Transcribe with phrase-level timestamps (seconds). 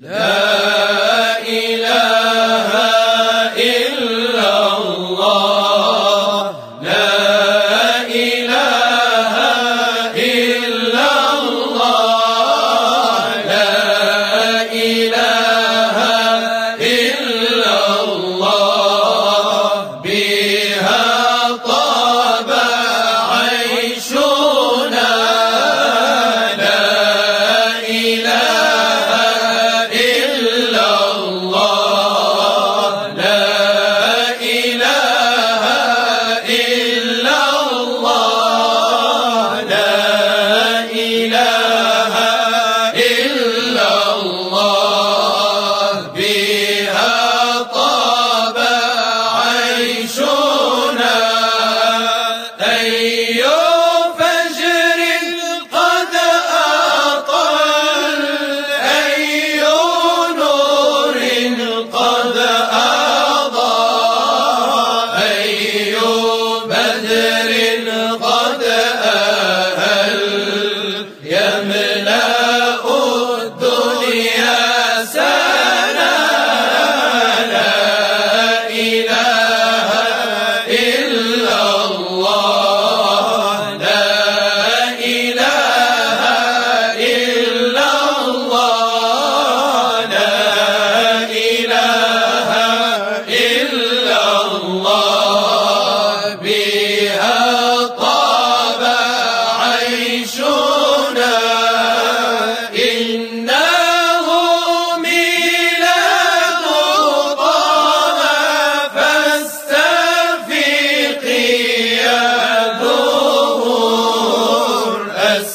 [0.00, 0.75] لا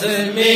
[0.00, 0.49] Hazmi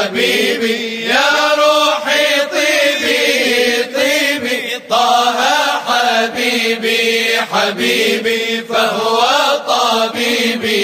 [0.00, 4.60] حبيبي يا روحي طيبي طيبي.
[4.90, 5.34] طه
[5.86, 9.20] حبيبي حبيبي فهو
[9.68, 10.80] طبيبي.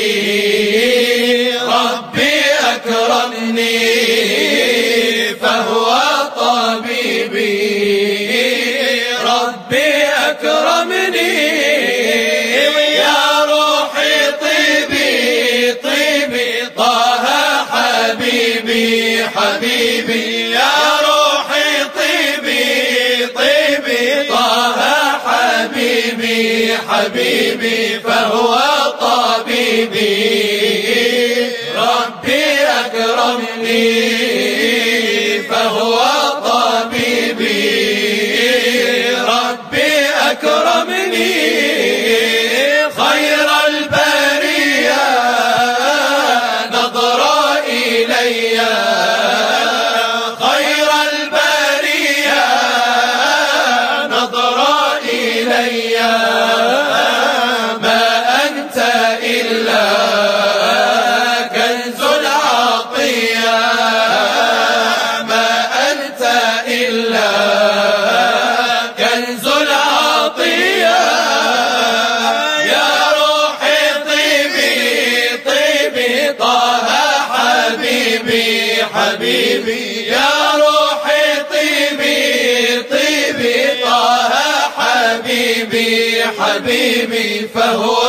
[1.52, 2.40] ربي
[2.74, 4.35] أكرمني.
[19.66, 20.70] حبيبي يا
[21.06, 28.58] روحي طيبي طيبي طه حبيبي حبيبي فهو
[29.00, 30.36] طبيبي.
[31.76, 32.44] ربي
[32.80, 34.45] أكرمني.
[59.50, 59.86] إلا
[61.54, 63.58] كنز العطية
[65.28, 65.48] ما
[65.90, 66.22] أنت
[66.68, 67.30] إلا
[68.98, 70.98] كنز العطية
[72.72, 73.78] يا روحي
[75.46, 76.78] طيبي طه
[77.32, 80.06] حبيبي حبيبي.
[80.08, 84.30] يا روحي طيبي طيبي طه
[84.78, 87.48] حبيبي حبيبي.
[87.54, 88.05] فهو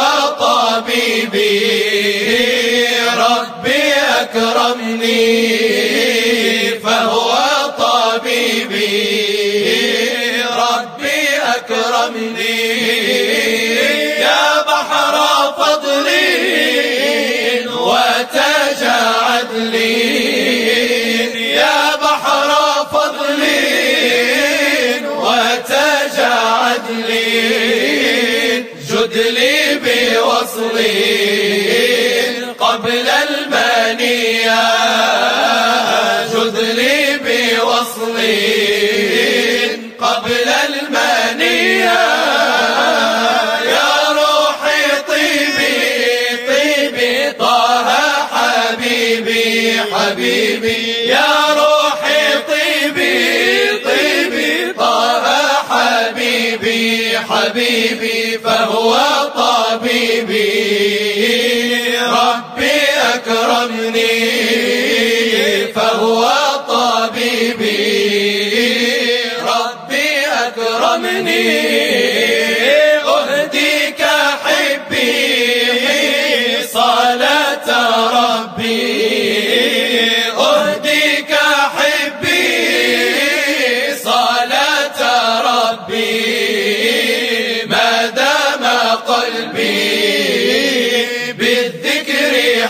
[6.83, 7.31] فهو
[7.79, 9.07] طبيبي.
[10.43, 11.23] ربي
[11.55, 12.67] أكرمني.
[14.19, 15.15] يا بحر
[15.57, 16.27] فضلي
[17.67, 19.93] وتجاعد لي
[21.53, 22.49] يا بحر
[22.91, 23.71] فضلي
[25.07, 27.27] وتجاعد لي
[28.89, 30.97] جد لي بوصلي
[32.59, 33.07] قبل
[40.27, 41.99] قبل المنية.
[43.63, 45.77] يا روحي طيبي
[46.47, 47.85] طيبي طه
[48.31, 51.07] حبيبي حبيبي.
[51.07, 55.23] يا روحي طيبي طيبي طه
[55.69, 58.39] حبيبي حبيبي.
[58.43, 58.97] فهو
[59.35, 60.47] طبيبي.
[61.99, 62.79] ربي
[63.13, 64.46] أكرمني.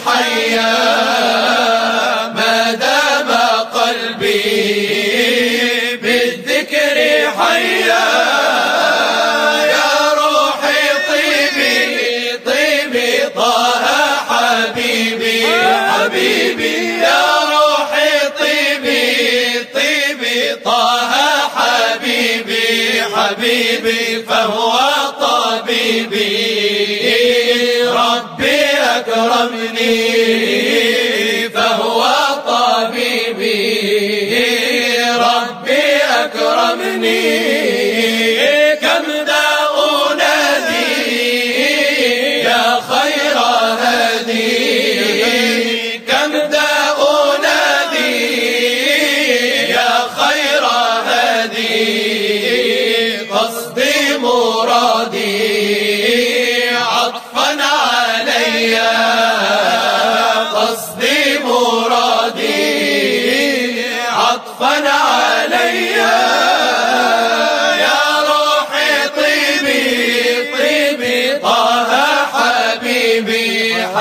[0.08, 1.27] حيا
[31.54, 32.06] فهو
[32.48, 33.68] طبيبي.
[35.18, 35.86] ربي
[36.24, 37.67] أكرمني.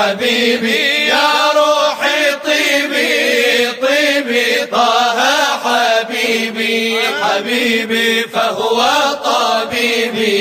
[0.07, 5.19] حبيبي يا روحي طيبي طيبي طه
[5.63, 8.79] حبيبي حبيبي فهو
[9.25, 10.37] طبيبي.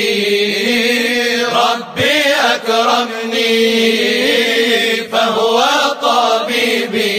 [1.44, 2.23] ربي
[2.54, 3.56] أكرمني
[5.12, 5.58] فهو
[6.02, 7.16] طبيبي.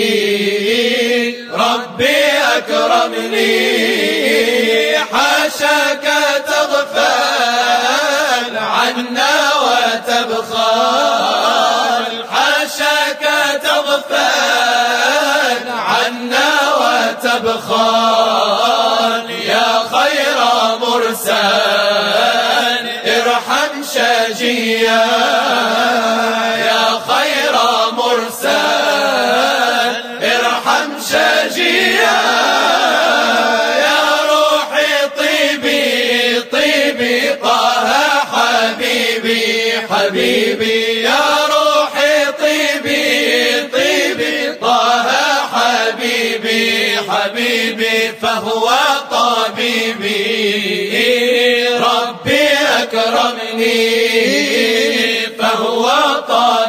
[1.53, 2.17] ربي
[2.57, 3.57] أكرمني
[4.97, 6.05] حاشاك
[6.47, 10.97] تغفل عنا وتبخل.
[12.67, 13.23] عشاك
[13.63, 14.17] تغفل
[15.69, 18.56] عنا وتبخل.
[52.87, 53.97] أكرمني
[55.39, 55.89] فهو
[56.27, 56.66] طالب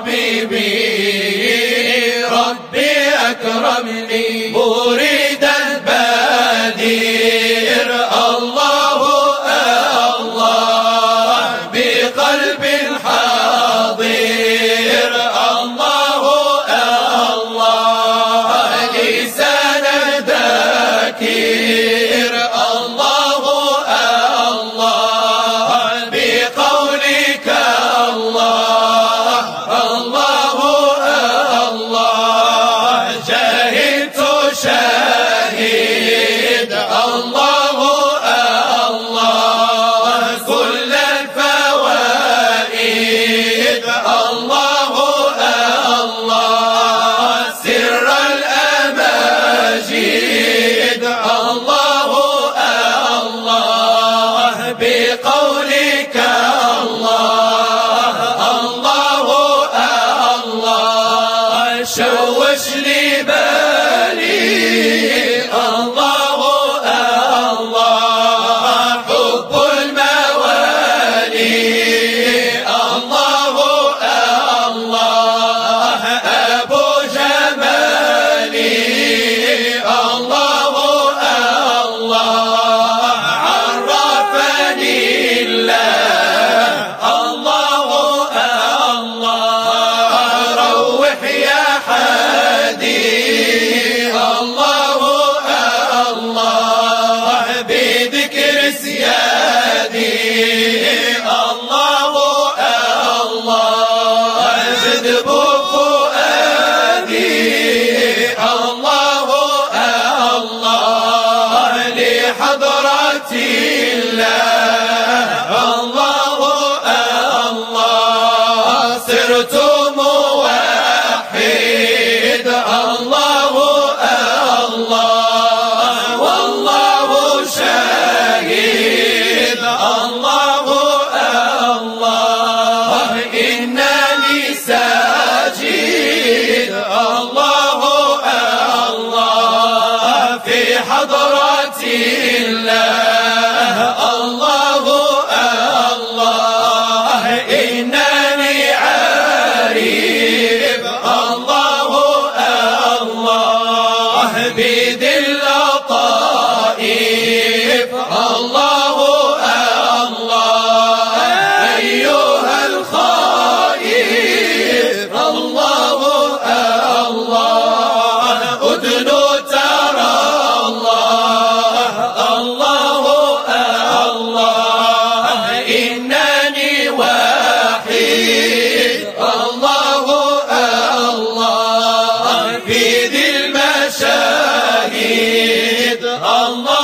[186.16, 186.77] Allah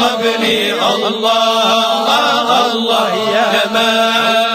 [0.00, 2.06] قبلي الله
[2.72, 4.45] الله يا مولانا